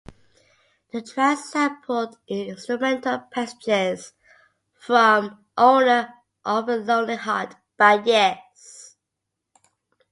[0.91, 4.13] The track sampled instrumental passages
[4.79, 6.11] from "Owner
[6.43, 8.95] of a Lonely Heart" by Yes.